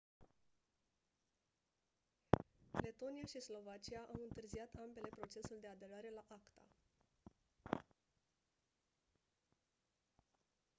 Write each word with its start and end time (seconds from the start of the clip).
letonia 2.83 3.25
și 3.31 3.39
slovacia 3.47 4.01
au 4.13 4.19
întârziat 4.27 4.69
ambele 4.85 5.07
procesul 5.17 5.57
de 5.61 5.67
aderare 5.67 6.09
la 6.13 6.25
acta 6.27 7.83